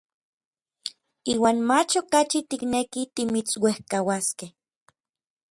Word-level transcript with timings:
Iuan 1.33 1.57
mach 1.67 1.91
okachi 2.01 2.39
tiknekij 2.49 3.07
timitsuejkauaskej. 3.15 4.51